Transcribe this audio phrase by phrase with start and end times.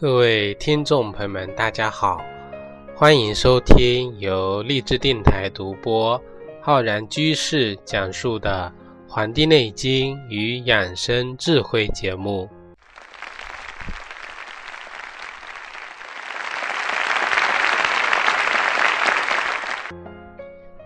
[0.00, 2.24] 各位听众朋友们，大家好，
[2.96, 6.18] 欢迎收听由励志电台独播、
[6.62, 8.72] 浩然居士讲述的
[9.12, 12.48] 《黄帝内经与养生智慧》节目。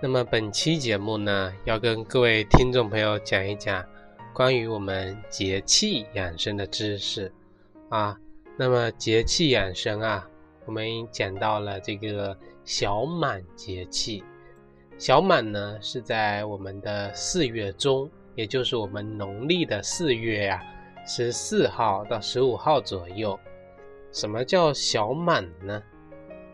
[0.02, 3.84] 那么本期节目呢，要跟各位听众朋友讲一讲
[4.32, 7.32] 关于我们节气养生的知识
[7.90, 8.16] 啊。
[8.56, 10.30] 那么节气养生啊，
[10.64, 14.22] 我们讲到了这个小满节气。
[14.96, 20.62] 小满呢是在我们的四月中，也就是我们农历的四月呀，
[21.04, 23.36] 十四号到十五号左右。
[24.12, 25.82] 什么叫小满呢？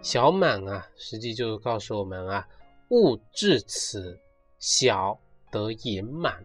[0.01, 2.49] 小满啊，实际就是告诉我们啊，
[2.89, 4.19] 物至此
[4.59, 6.43] 小得盈满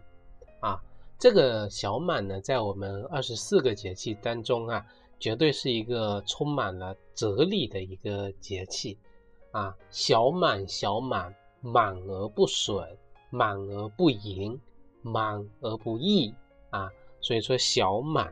[0.60, 0.78] 啊。
[1.18, 4.84] 这个小满呢，在我们二十四个节气当中啊。
[5.18, 8.98] 绝对是一个充满了哲理的一个节气
[9.50, 9.74] 啊！
[9.90, 12.96] 小满小满，满而不损，
[13.30, 14.60] 满而不盈，
[15.02, 16.34] 满而不溢
[16.70, 16.90] 啊！
[17.20, 18.30] 所以说小满，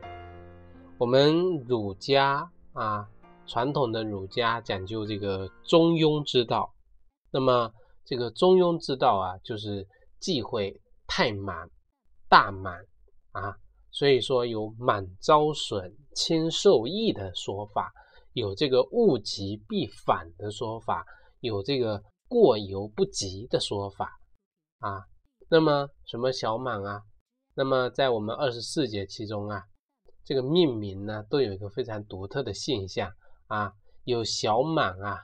[0.98, 3.08] 我们儒家啊，
[3.46, 6.72] 传统的儒家讲究这个中庸之道。
[7.30, 7.72] 那么
[8.04, 9.88] 这个中庸之道啊，就是
[10.20, 11.68] 忌讳太满、
[12.28, 12.84] 大满
[13.32, 13.56] 啊。
[13.96, 17.92] 所以说有满招损，轻受益的说法，
[18.32, 21.06] 有这个物极必反的说法，
[21.38, 24.10] 有这个过犹不及的说法
[24.80, 25.04] 啊。
[25.48, 27.02] 那么什么小满啊？
[27.54, 29.62] 那么在我们二十四节气中啊，
[30.24, 33.08] 这个命名呢都有一个非常独特的现象
[33.46, 35.20] 啊，有小满啊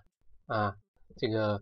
[0.46, 0.76] 啊，
[1.16, 1.60] 这个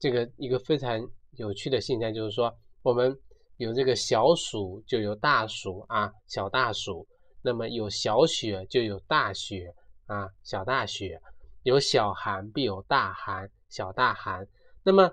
[0.00, 1.00] 这个一个非常
[1.36, 3.16] 有趣的现象就是说我们。
[3.56, 7.06] 有这个小暑就有大暑啊，小大暑；
[7.42, 9.72] 那么有小雪就有大雪
[10.06, 11.18] 啊，小大雪；
[11.62, 14.46] 有小寒必有大寒，小大寒。
[14.82, 15.10] 那么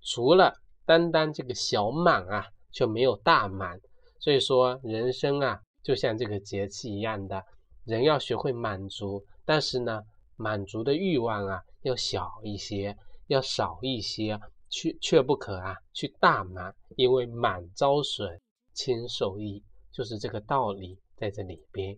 [0.00, 0.54] 除了
[0.86, 3.78] 单单这个小满啊，就没有大满。
[4.18, 7.42] 所以说，人生啊，就像这个节气一样的，
[7.84, 10.00] 人要学会满足，但是呢，
[10.36, 14.38] 满足的欲望啊，要小一些，要少一些。
[14.72, 18.40] 却却不可啊，去大满，因为满招损，
[18.72, 19.62] 轻受益，
[19.92, 21.94] 就是这个道理在这里边。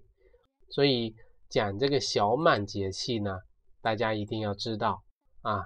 [0.70, 1.14] 所以
[1.48, 3.38] 讲这个小满节气呢，
[3.80, 5.04] 大家一定要知道
[5.42, 5.64] 啊，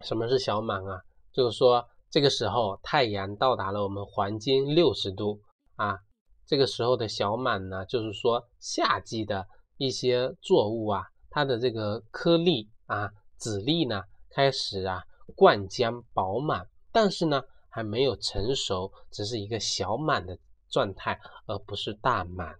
[0.00, 1.00] 什么是小满啊？
[1.32, 5.40] 就是说这个时候太阳到达了我们黄金六十度
[5.76, 5.96] 啊，
[6.44, 9.46] 这个时候的小满呢，就是说夏季的
[9.76, 15.04] 一些作物啊，它的这个颗粒啊、籽粒呢，开始啊。
[15.30, 20.36] 灌浆饱满，但是呢还没有成熟，只是一个小满的
[20.68, 22.54] 状态，而不是大满。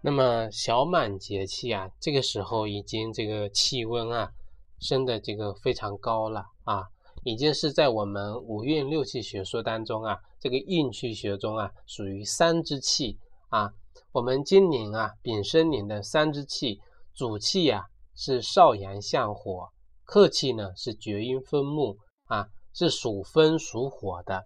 [0.00, 4.30] 那么小满节气啊，这个时候已经这个气温啊
[4.78, 6.93] 升的这个非常高了啊。
[7.24, 13.18] 已经是在我们五运六气学说当中啊，这个运气学中啊，属于三之气
[13.48, 13.72] 啊。
[14.12, 16.78] 我们今年啊，丙申年的三之气，
[17.14, 19.70] 主气呀是少阳向火，
[20.04, 21.96] 客气呢是厥阴分木
[22.26, 24.44] 啊，是属风属火的。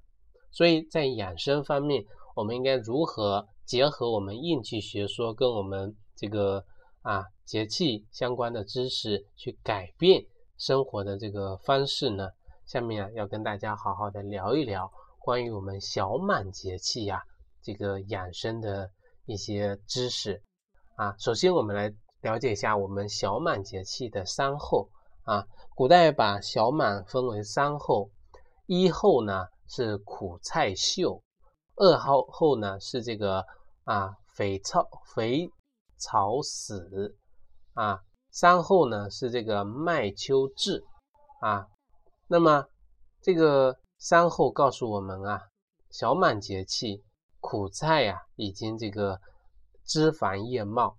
[0.52, 2.04] 所以在养生方面，
[2.36, 6.64] 我们应该如何结合我们运气学说跟我们这个
[7.02, 10.24] 啊节气相关的知识，去改变
[10.56, 12.28] 生活的这个方式呢？
[12.68, 17.22] 下面啊，要跟大家好好的聊一聊关于我们小满节气呀
[17.62, 18.90] 这个养生的
[19.24, 20.42] 一些知识
[20.94, 21.16] 啊。
[21.18, 24.90] 首先，我们来了解一下我们小满节气的三候
[25.22, 25.46] 啊。
[25.74, 28.10] 古代把小满分为三候，
[28.66, 31.22] 一候呢是苦菜秀，
[31.76, 33.46] 二号后呢是这个
[33.84, 35.50] 啊肥草肥
[35.96, 37.16] 草死
[37.72, 40.84] 啊，三候呢是这个麦秋至
[41.40, 41.66] 啊。
[42.30, 42.66] 那么，
[43.22, 45.40] 这个三候告诉我们啊，
[45.90, 47.02] 小满节气，
[47.40, 49.18] 苦菜呀已经这个
[49.86, 50.94] 枝繁叶茂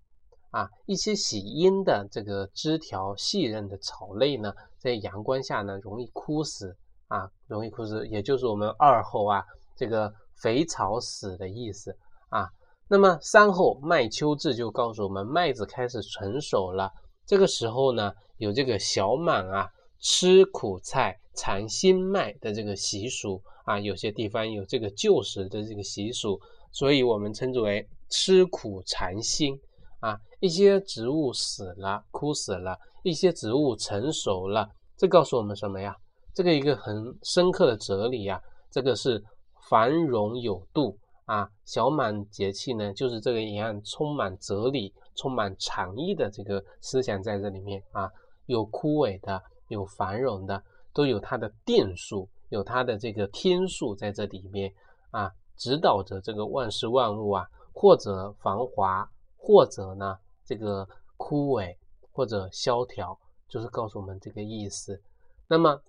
[0.50, 6.76] 啊，一些喜阴的这个枝条细韧的草类呢，在阳光下呢容易枯死
[7.10, 9.46] 啊，容易枯死，也就是我们二候啊，
[9.78, 10.12] 这个
[10.42, 11.96] 肥草死的意思
[12.30, 12.50] 啊。
[12.88, 16.92] 那么三候麦秋至就告诉我们麦子开始成熟了，
[17.28, 19.70] 这个时候呢有这个小满啊。
[20.00, 26.40] 吃苦菜尝新麦的这个习俗啊，有些地方有这个旧时的这个习俗，
[26.72, 29.60] 所以我们称之为吃苦尝新
[30.00, 30.19] 啊。
[30.40, 35.96] 一些植物死了、枯死了，一些植物成熟了，这告诉我们什么呀？
[36.34, 38.40] 这个一个很深刻的哲理啊，
[38.72, 39.22] 这个是
[39.69, 41.50] 繁荣有度啊。
[41.66, 48.10] 小满节气呢，就是这个一样，充满哲理、充满禅意的这个思想在这里面啊，
[48.45, 50.62] 有枯萎的，有繁荣的，
[50.94, 54.71] 都有它的定数，有它的这个天数在这里面
[55.12, 61.75] 啊，指导着这个万事万物啊，或者繁华，或者呢这个枯萎，
[62.12, 63.18] 或者萧条，
[63.48, 65.01] 就是告诉我们这个意思。
[65.48, 65.81] 那么。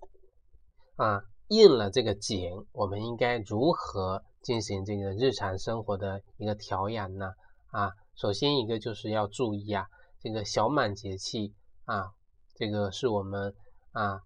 [0.97, 7.33] 啊，应了这个景，我们应该如何进行这个日常生活的一个调养呢？
[7.71, 9.87] 啊，首先一个就是要注意啊，
[10.19, 11.55] 这个小满节气
[11.85, 12.11] 啊，
[12.53, 13.55] 这个是我们
[13.91, 14.21] 啊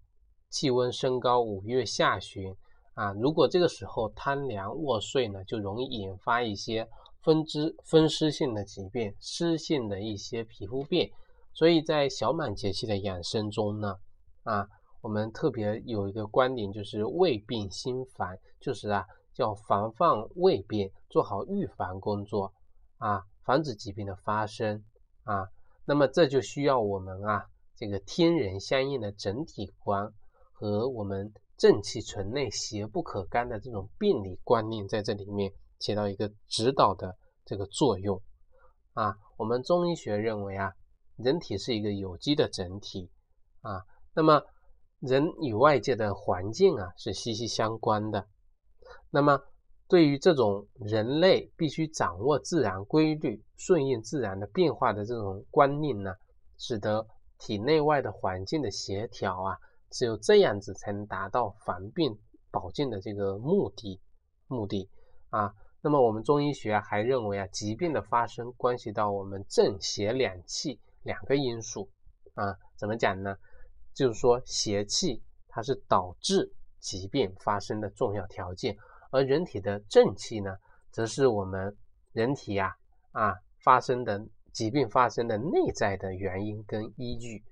[0.50, 2.56] 气温升高五月下旬
[2.94, 6.88] 啊，如果这个时候贪凉卧睡呢，就容易引发一些
[7.22, 11.10] 风湿风湿性的疾病、湿性的一些皮肤病，
[11.52, 13.96] 所以在小满节气的养生中呢，
[14.44, 14.68] 啊。
[15.02, 22.52] 我们特别有一个观点，就是胃病心烦，就是啊，叫防范胃病，做好预防工作
[22.98, 24.82] 啊，防止疾病的发生
[25.22, 25.46] 啊。
[25.84, 30.12] 那么这就需要我们啊，这个天人相应的整体观
[30.52, 38.20] 和我们正气存内、邪不可干的这种病理观念在这里面起到一个指导的这个作用
[38.94, 39.16] 啊。
[39.36, 40.72] 我们中医学认为啊，
[41.16, 43.10] 人体是一个有机的整体
[43.60, 43.84] 啊，
[44.14, 44.42] 那么。
[45.00, 48.26] 人与外界的环境啊是息息相关的。
[49.10, 49.38] 那么，
[49.88, 56.14] 对于这种人类必须掌握自然规律、顺应自然的变化的这种观念呢，
[56.56, 57.06] 使得
[57.38, 59.58] 体内外的环境的协调啊，
[59.90, 62.18] 只有这样子才能达到防病
[62.50, 64.00] 保健的这个目的
[64.46, 64.88] 目的
[65.30, 65.54] 啊。
[65.82, 71.88] 那么，我们中医学还认为啊，疾病的发生关系到我们正邪两气两个因素
[72.34, 72.56] 啊。
[72.76, 73.36] 怎么讲呢？
[73.94, 78.76] 就是说，邪气它是导致疾病发生的重要条件，
[79.10, 80.56] 而人体的正气呢，
[80.90, 81.76] 则是我们
[82.12, 82.76] 人体呀
[83.12, 87.44] 啊发生的疾病发生的内在的原因跟依据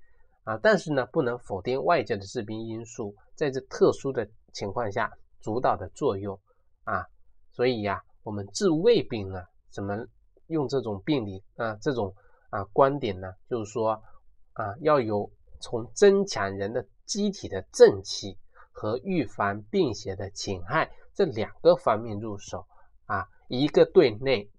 [0.43, 0.57] 啊。
[0.57, 6.39] 但是呢，不能否定外界的致病因素在这特殊的情况下主导的作用
[6.83, 7.05] 啊。
[7.51, 10.07] 所以呀，我们治胃病呢，怎么
[10.47, 12.15] 用这种病理啊这种
[12.49, 13.31] 啊观点呢？
[13.47, 14.01] 就是说
[14.53, 15.31] 啊，要有。
[15.61, 18.37] 从增强人的机体的正气
[18.71, 22.67] 和预防病邪的侵害这两个方面入手
[23.05, 24.51] 啊，一个对内，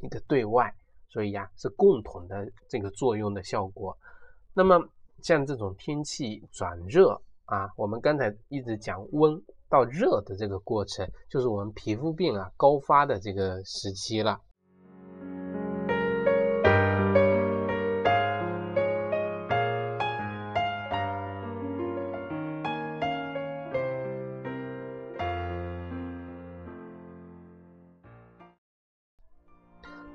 [0.00, 0.74] 一个对外，
[1.14, 3.96] 所以呀是共同的这个作用的效果。
[4.52, 4.84] 那么
[5.22, 14.40] 像这种天气转热啊，我们刚才一直讲温到热的这个过程，就是我们皮肤病啊高发的这个时期了。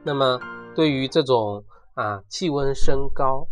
[0.01, 3.49] 那么，对于这种啊气温升高，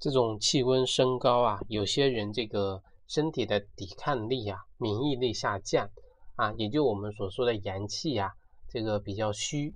[0.00, 5.88] 这种气温升高啊，有些人这个身体的抵抗力啊、免疫力下降
[6.34, 8.34] 啊，也就我们所说的阳气呀，
[8.68, 9.72] 这个比较虚。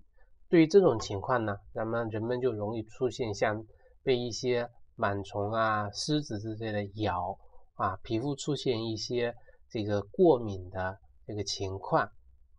[0.49, 3.65] 对于这种情况呢，那么人们就容易出现像
[4.03, 7.39] 被一些螨虫啊、虱子之类的咬。
[7.79, 9.33] 啊，皮肤出现一些
[9.71, 12.11] 这个过敏的这个情况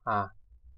[0.03, 0.31] 啊，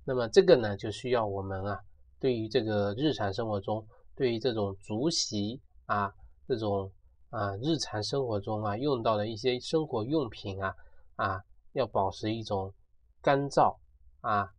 [0.04, 1.80] 那么这个呢，就需要我们啊，
[2.20, 6.12] 对于这个日常生活中，对于这种足洗啊，
[6.48, 6.92] 这种
[7.30, 10.74] 啊日常生活中啊用到的一些生活用品啊
[11.18, 11.40] 啊，
[11.74, 12.74] 要保持一种
[13.22, 13.78] 干燥
[14.22, 14.50] 啊，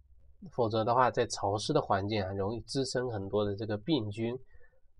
[0.53, 4.39] 否则的话，在潮湿的环境啊，容易滋生很多的这个病菌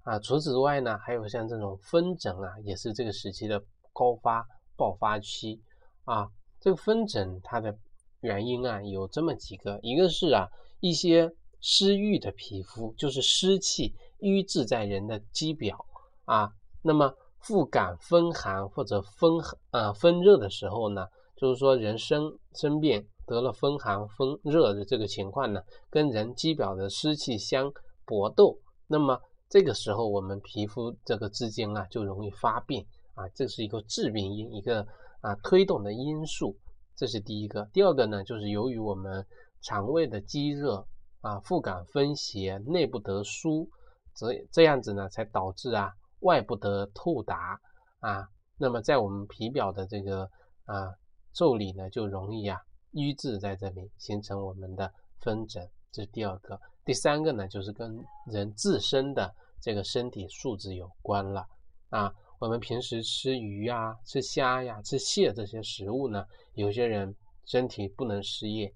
[0.03, 0.19] 啊。
[0.19, 3.63] 除此之外呢，还有像这种风疹啊，也是这个时期的
[3.93, 4.45] 高发。
[4.77, 5.61] 爆发期
[6.05, 6.29] 啊，
[6.61, 7.77] 这个风疹它的
[8.21, 10.49] 原因啊有这么几个，一个是啊
[10.81, 15.85] 一些湿郁的皮肤，就是湿气淤滞在人的肌表
[16.25, 16.53] 啊，
[16.83, 25.61] 那么复感风寒或者风啊风热的时候呢，就是说人生生病得了风寒风热的这个情况呢，
[25.91, 27.73] 跟人肌表的湿气相
[28.05, 32.87] 搏斗，那么这个时候我们皮肤这个之间啊就容易发病。
[33.15, 34.87] 啊，这是一个致病因，一个
[35.21, 36.57] 啊推动的因素，
[36.97, 37.65] 这是第一个。
[37.73, 39.27] 第二个呢，就是由于我们
[39.61, 40.87] 肠胃的积热
[41.21, 43.69] 啊，腹感风邪，内不得舒，
[44.15, 47.61] 这这样子呢，才导致啊外不得透达
[48.01, 48.27] 啊。
[48.57, 50.23] 那么在我们皮表的这个
[50.65, 50.95] 啊
[51.35, 52.59] 腠理呢，就容易啊
[52.93, 54.91] 淤滞在这里，形成我们的
[55.21, 56.59] 风疹，这是第二个。
[56.85, 61.47] 第三个呢，就是跟人自身的这个身体素质有关了
[61.91, 62.13] 啊。
[62.43, 68.69] 我们平时吃鱼呀、吃虾呀、吃蟹这些食物呢，有些人身体不能适应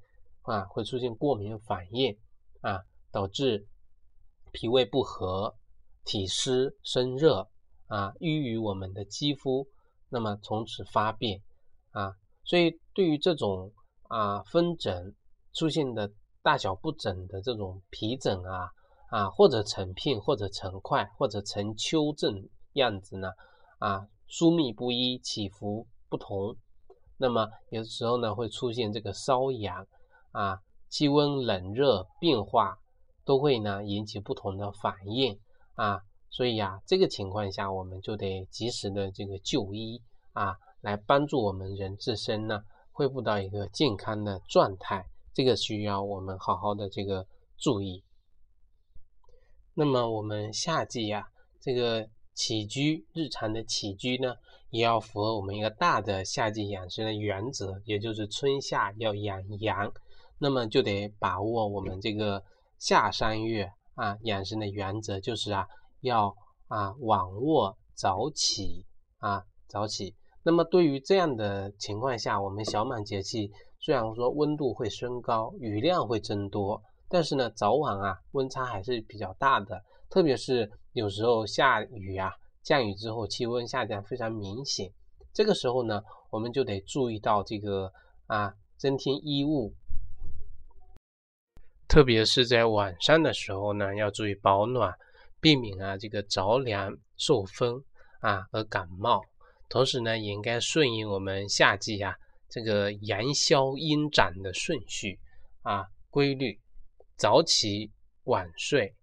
[0.42, 2.16] 啊，会出现过敏反应
[2.60, 2.78] 啊，
[3.10, 3.66] 导致
[4.52, 5.52] 脾胃不和、
[6.04, 7.48] 体湿生热
[7.88, 9.66] 啊，淤于我们的肌肤，
[10.10, 11.42] 那么从此发病
[11.90, 12.12] 啊。
[12.44, 13.72] 所以对于这种
[14.04, 15.12] 啊分疹
[15.54, 16.08] 出现的
[16.40, 18.70] 大小不整的这种皮疹啊
[19.10, 23.28] 啊，或者成片，或者成块，或者成丘疹样子呢？
[23.78, 26.56] 啊，疏密不一，起伏不同，
[27.18, 29.86] 那么有时候呢会出现这个瘙痒
[30.32, 32.78] 啊，气温冷热变化
[33.24, 35.38] 都会呢引起不同的反应
[35.74, 40.00] 啊，所以呀，这个情况下我们就得及时的这个就医
[40.32, 47.26] 啊，来帮助我们人自身呢恢复到一个健康的状态，这个需要我们好好的这个
[47.58, 48.02] 注意。
[49.74, 51.28] 那么我们夏季呀，
[51.60, 52.08] 这个。
[52.36, 54.34] 起居日常的起居呢，
[54.70, 59.90] 也要符合我们一个大的夏季养生的原则，也就是春夏要养阳。
[60.38, 62.44] 那么就得把握我们这个
[62.78, 65.66] 夏三月啊养生的原则，就是啊
[66.02, 66.36] 要
[66.68, 68.84] 啊晚卧早起
[69.16, 70.14] 啊早起。
[70.42, 73.50] 那么对于这样的情况下，我们小满节气
[73.80, 80.70] 虽然说温度会升高，雨量会增多，但是呢早晚啊温差还是比较大的，特别是。
[80.92, 82.32] 有时候下雨啊，
[82.62, 84.90] 降雨之后气温下降非常明显，
[85.34, 87.92] 这个时候呢，我们就得注意到这个
[88.26, 89.74] 啊，增添衣物，
[91.86, 94.94] 特别是在晚上的时候呢，要注意保暖，
[95.38, 97.84] 避免啊这个着凉受风
[98.20, 99.22] 啊而感冒。
[99.68, 102.16] 同时呢，也应该顺应我们夏季啊
[102.48, 105.20] 这个阳消阴长的顺序
[105.60, 106.58] 啊规律，
[107.18, 107.92] 早起
[108.24, 108.94] 晚睡。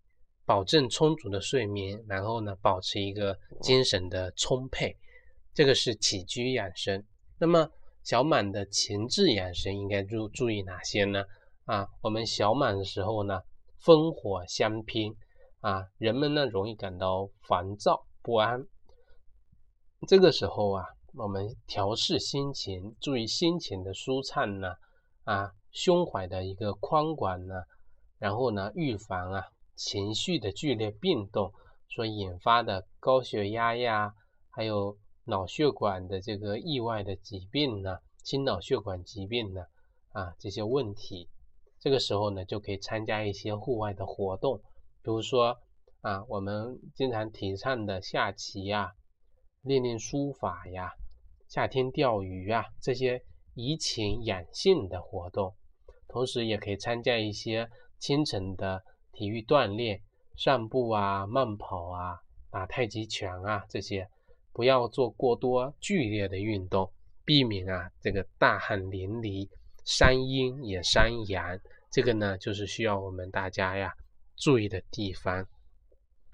[0.46, 4.98] 保证充足的睡眠，然后呢，保持一个精神的充沛，
[5.54, 7.04] 这个是起居养生。
[7.40, 7.70] 那么
[8.04, 11.24] 小满的情志养生应该注注意哪些呢？
[11.66, 13.42] 啊，我们小满的时候呢，
[13.82, 15.16] 烽火相拼
[15.62, 18.66] 啊，人们呢容易感到烦躁不安。
[20.08, 20.86] 这个时候啊，
[21.16, 24.74] 我们调试心情，注意心情的舒畅呢，
[25.24, 27.64] 啊，胸怀的一个宽广呢，
[28.20, 29.46] 然后呢，预防啊。
[29.76, 31.52] 情绪的剧烈变动
[31.90, 34.14] 所引发的高血压呀，
[34.50, 39.62] 还有脑血管的这个意外的疾病呢，心脑血管疾病呢，
[40.12, 41.30] 啊这些问题，
[41.80, 44.60] 这个时候呢就可以参加一些户外的活动，
[45.02, 45.58] 比如说
[46.02, 48.94] 啊我们经常提倡的下棋呀，
[49.62, 50.92] 练练书法呀，
[51.48, 53.24] 夏天钓鱼啊这些
[53.56, 55.56] 怡情养性的活动，
[56.08, 58.84] 同时也可以参加一些清晨的。
[59.14, 60.02] 体育锻炼，
[60.36, 62.20] 散步啊，慢跑啊，
[62.52, 64.08] 打太极拳啊，这些
[64.52, 66.92] 不要做过多剧烈的运动，
[67.24, 69.48] 避免啊这个大汗淋漓，
[69.86, 71.60] 伤阴也伤阳。
[71.92, 73.94] 这个呢，就是需要我们大家呀
[74.36, 75.46] 注意的地方。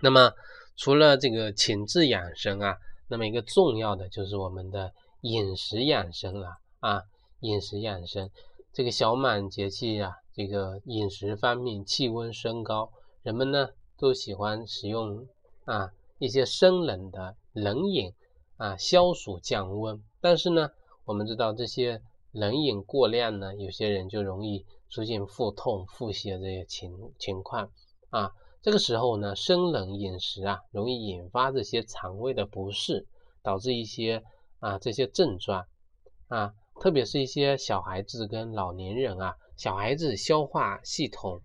[0.01, 0.31] 那么
[0.77, 2.77] 除了这个情志养生啊，
[3.09, 7.03] 那么一个重要的就是我们的饮食养生了啊，
[7.41, 8.29] 饮食养生。
[8.73, 10.13] 这个小满节气啊。
[10.31, 12.89] 这个饮食方面，气温升高，
[13.23, 15.27] 人们呢都喜欢使用
[15.65, 18.13] 啊一些生冷的冷饮
[18.55, 20.01] 啊消暑降温。
[20.21, 20.69] 但是呢，
[21.03, 27.69] 我们知道这些冷饮过量呢，有些人就容易出现腹痛、腹泻这些情情况
[28.11, 28.31] 啊。
[28.61, 33.05] 这个时候呢，生冷饮食啊，容易引发这些肠胃的不适，
[33.43, 34.23] 导致一些
[34.59, 35.65] 啊这些症状
[36.29, 39.35] 啊，特别是一些小孩子跟老年人啊。
[39.57, 41.41] 小孩子消化系统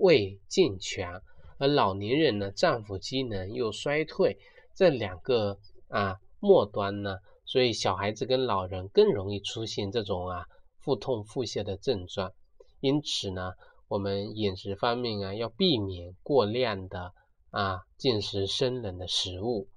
[0.00, 1.22] 未健全，
[1.58, 4.36] 而老年人呢，脏腑机能又衰退，
[4.74, 10.46] 这两个啊末端呢，所以小孩子跟老人更容易出现这种啊
[10.80, 12.32] 腹痛腹泻的症状。
[12.80, 13.52] 因此呢，
[13.86, 17.12] 我们饮食方面啊，要避免过量的
[17.50, 19.68] 啊进食生冷的食物，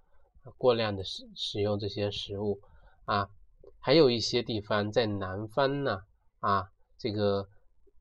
[0.57, 2.59] 过量的使使用这些食物
[3.03, 3.29] 啊，
[3.85, 5.99] 还有一些地方在南方呢
[6.39, 6.63] 啊
[6.97, 7.47] 这个。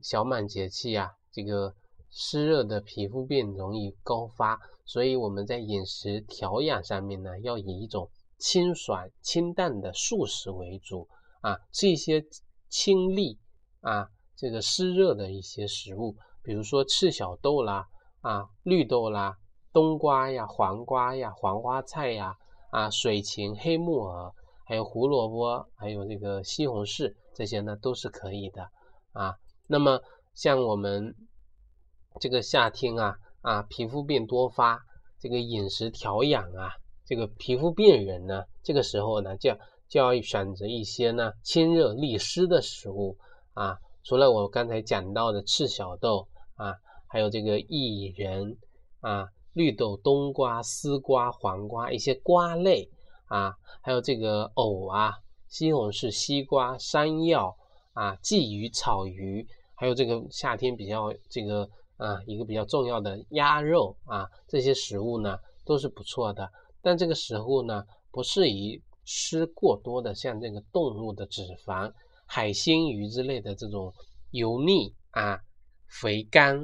[0.01, 1.75] 小满节气啊，这个
[2.11, 11.09] 湿热的皮肤病容易高发，所以我们在饮食调养上面呢，要以一种清爽清淡的素食为主
[11.41, 12.23] 啊，吃一些
[12.69, 13.39] 清利
[13.81, 17.87] 啊，这个湿热的一些食物，比如说赤小豆啦，
[18.21, 19.39] 啊绿豆啦，
[19.73, 22.37] 冬瓜呀，黄瓜呀，黄花菜呀，
[22.73, 24.31] 啊水芹、黑木耳，
[24.65, 28.69] 还有胡萝卜，还有这个西红柿，这些呢都是可以的
[29.13, 29.35] 啊。
[29.67, 30.01] 那么，
[30.35, 31.15] 像我们
[32.21, 34.81] 这个夏天啊啊皮肤病多发，
[35.19, 36.71] 这个饮食调养啊，
[37.05, 39.55] 这个皮肤病人呢，这个时候呢就
[39.89, 43.17] 就要选择一些呢清热利湿的食物
[43.53, 43.79] 啊。
[44.03, 46.75] 除了我刚才讲到的赤小豆啊，
[47.09, 48.59] 还有这个薏仁
[49.01, 52.91] 啊、绿豆、冬瓜、丝瓜、黄瓜一些瓜类
[53.27, 55.15] 啊，还有这个藕啊、
[55.49, 57.57] 西红柿、西瓜、山药
[57.93, 66.51] 啊、鲫鱼、草鱼，还有这个夏天比较这个啊一个比较重要的鸭肉啊，这些食物呢都是不错的。
[66.83, 71.93] 但这个食物呢不适宜吃过多的，像这个动物的脂肪。
[72.27, 73.93] 海鲜鱼之类的这种
[74.31, 75.39] 油腻啊、
[75.87, 76.59] 肥甘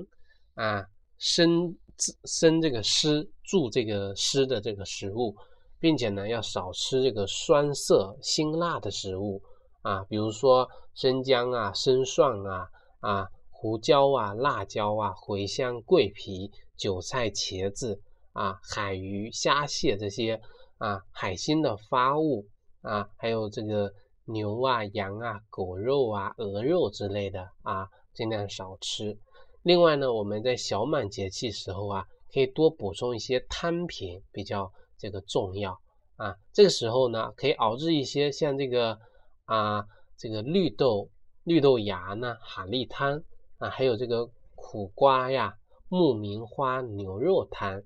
[0.54, 0.84] 啊、
[1.18, 1.76] 生
[2.24, 5.36] 生这个湿助这个湿的这个食物，
[5.80, 9.42] 并且呢要少吃这个酸涩辛辣的食物
[9.82, 12.68] 啊，比如说生姜啊、生蒜啊、
[13.00, 18.00] 啊胡椒啊、辣椒啊、茴香、桂皮、韭菜、茄子
[18.32, 20.40] 啊、海鱼、虾蟹这些
[20.78, 22.46] 啊海鲜的发物
[22.82, 23.92] 啊，还有这个。
[24.26, 29.18] 牛啊、羊啊、狗肉啊、鹅肉之类的啊，尽量少吃。
[29.64, 35.80] 另外呢，我们在小满节气时候啊，可以多补充一些汤品，比较这个重要
[36.16, 36.36] 啊。
[36.52, 38.98] 这个时候呢，可以熬制一些像这个
[39.46, 39.84] 啊，
[40.16, 41.08] 这个绿豆
[41.42, 43.22] 绿豆芽呢蛤蜊汤
[43.58, 45.54] 啊，还有这个苦瓜呀、
[45.88, 47.82] 木棉花牛肉汤、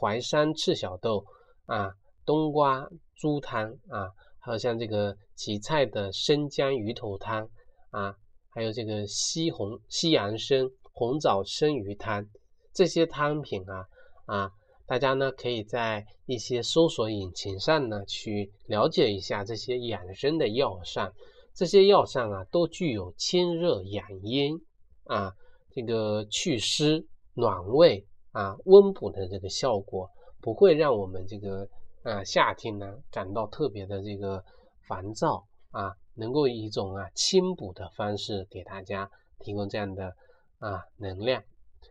[0.00, 1.26] 淮山赤小豆
[1.66, 1.92] 啊、
[2.24, 4.08] 冬瓜猪汤啊。
[4.44, 7.48] 还有像这个荠菜的生姜鱼头汤
[7.90, 8.16] 啊，
[8.48, 12.26] 还有这个西红西洋参红枣生鱼汤，
[12.74, 13.86] 这些汤品啊
[14.26, 14.50] 啊，
[14.86, 21.12] 大家呢可以在一些搜索引擎上呢去了解一下这些养生的药膳，
[21.54, 24.60] 这些药膳啊都具有清热养阴
[25.04, 25.32] 啊，
[25.70, 31.68] 这个祛湿暖胃啊温补的这个效果，不会让我们这个。
[32.04, 34.44] 啊，夏天呢感到特别的这个
[34.88, 40.12] 烦躁啊，能够以一种啊清补的方式给大家提供这样的
[40.58, 41.44] 啊能量。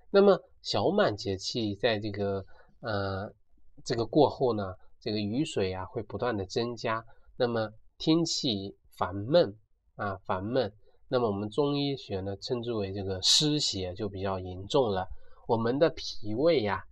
[0.09, 2.45] 那么小满节气在这个
[2.81, 3.31] 呃
[3.83, 7.03] 这个过后呢，这个雨水啊会不断的增加，
[7.37, 9.55] 那么天气烦闷
[9.95, 10.71] 啊烦闷，
[11.07, 15.07] 那么我们中医学呢称之为这个湿邪就比较严重了。
[15.47, 16.83] 我们的脾胃呀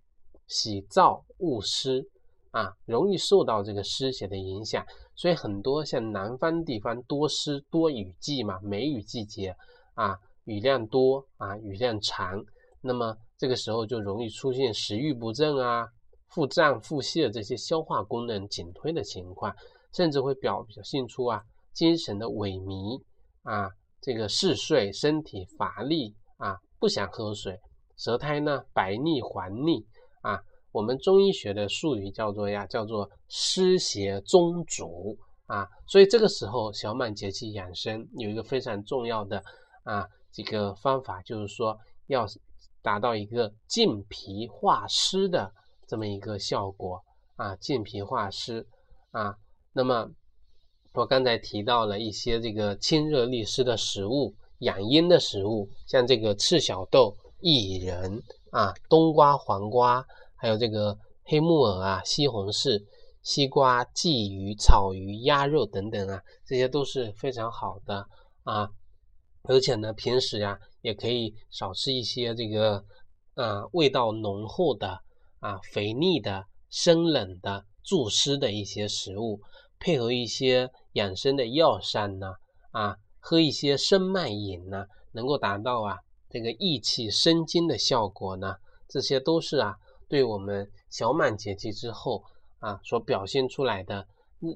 [0.48, 2.10] 喜燥恶湿。
[2.52, 9.56] 啊，容易受到这个湿邪的影响，所以很多像南方地方多湿多雨季嘛，梅雨季节
[9.94, 12.44] 啊，雨量多啊，雨量长，
[12.82, 15.88] 那么这个时候就容易出现食欲不振啊、
[16.28, 19.54] 腹胀、腹泻这些消化功能减退的情况，
[19.94, 21.42] 甚至会表表现出啊
[21.74, 23.02] 精神的萎靡
[23.44, 23.70] 啊，
[24.02, 27.60] 这个嗜睡、身体乏力啊，不想喝水，
[27.98, 29.86] 舌苔呢白腻黄腻
[30.22, 30.40] 啊。
[30.72, 39.42] 我们中医学的术语叫做呀，叫做湿邪中阻啊，所以这个时候小满节气养生有一个非常重要的
[39.84, 42.24] 啊这个方法，就是说要
[42.82, 45.52] 达到一个健脾化湿的
[45.88, 47.02] 这么一个效果
[47.36, 48.66] 啊，健脾化湿
[49.12, 49.36] 啊。
[49.74, 50.10] 那么
[50.94, 60.06] 我刚才提到了一些这个清热利湿的食物、养阴的食物，像这个赤小豆、薏仁啊、冬瓜、黄瓜。
[60.42, 62.82] 还有这个黑木耳啊、西红柿、
[63.22, 68.08] 西瓜、鲫鱼、草鱼、鸭肉等等啊，这些都是非常好的
[68.44, 68.70] 啊。
[69.44, 72.84] 而且呢，平时呀也可以少吃一些这个
[73.36, 75.00] 啊味道浓厚的
[75.40, 79.42] 啊肥腻的生冷的助湿的一些食物，
[79.80, 82.34] 配合一些养生的药膳呢
[82.72, 85.98] 啊，喝一些生脉饮呢，能够达到啊
[86.30, 88.56] 这个益气生津的效果呢，
[88.88, 89.76] 这些都是啊。
[90.08, 92.24] 对我们小满节气之后
[92.58, 94.08] 啊，所表现出来的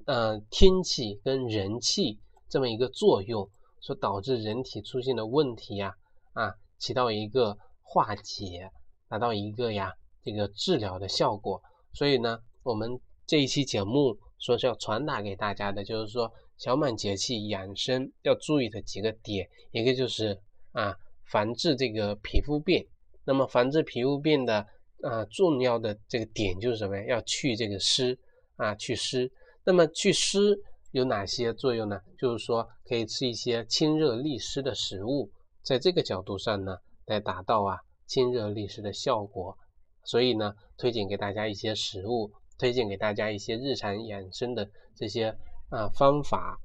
[0.08, 2.20] 呃天气跟人气
[2.50, 3.48] 这么一个作用，
[3.84, 5.94] 所导致人体出现的问题呀
[6.32, 8.72] 啊，起到一个化解，
[9.10, 9.92] 达到一个呀
[10.24, 11.62] 这个治疗的效果。
[11.94, 20.40] 所以呢，我们这一期节目说是要传达给大家的，就是说小满节气养生要注意的几个点，一个就是
[20.72, 22.88] 啊防治这个皮肤病。
[23.26, 24.66] 那么防治皮肤病的。
[25.04, 27.04] 啊，重要的这个点就是什么呀？
[27.10, 28.18] 要去这个湿
[28.56, 29.30] 啊，去湿。
[29.66, 30.58] 那么去湿
[30.94, 32.00] 有哪些作用呢？
[32.20, 35.32] 就是说可以吃一些清热利湿的食物，
[35.64, 36.78] 在这个角度上呢，
[37.08, 39.58] 来达到啊清热利湿的效果。
[40.04, 45.36] 所以呢，推荐给大家一些食物，推荐给大家一些日常养生的这些
[45.70, 46.60] 啊方法，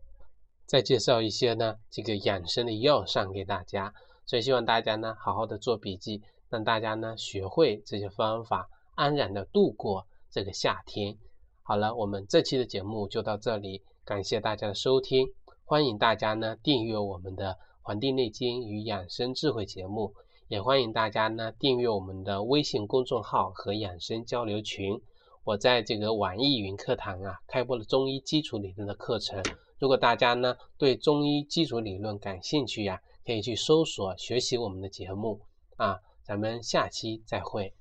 [0.66, 3.94] 再介绍一些呢这个养生的药膳给大家。
[4.26, 6.22] 所以希望大家呢好好的做笔记。
[6.50, 11.14] 让大家呢学会这些方法，安然的度过这个夏天。
[11.62, 15.34] 好了，我们这期的节目就到这里，感谢大家的收听，
[15.66, 17.50] 欢迎大家呢订阅我们的
[17.82, 20.14] 《黄帝内经与养生智慧》节目，
[20.48, 24.98] 也欢迎大家呢订阅我们的微信公众号和养生交流群。
[25.44, 29.42] 我在这个网易云课堂啊开播了中医基础理论的课程，
[29.78, 35.42] 如果大家呢对中医基础理论感兴趣呀，可以去搜索学习我们的节目
[35.76, 37.74] 啊，咱们下期再会。